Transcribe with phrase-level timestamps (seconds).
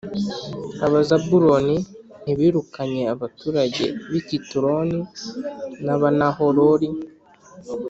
[0.85, 1.77] Abazabuloni
[2.23, 4.99] ntibirukanye abaturage b’i Kitironi
[5.85, 6.89] n’ab’i Nahaloli,